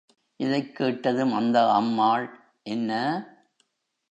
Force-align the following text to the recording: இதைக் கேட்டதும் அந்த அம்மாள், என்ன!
இதைக் 0.39 0.75
கேட்டதும் 0.75 1.33
அந்த 1.33 1.71
அம்மாள், 1.71 2.25
என்ன! 2.63 2.91